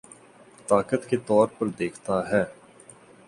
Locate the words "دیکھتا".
1.79-2.19